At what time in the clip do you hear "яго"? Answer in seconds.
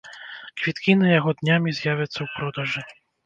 1.19-1.33